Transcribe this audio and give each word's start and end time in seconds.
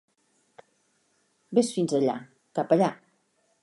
Ves 1.59 1.71
fins 1.77 1.97
allà, 2.01 2.19
cap 2.61 2.77
allà. 2.79 2.95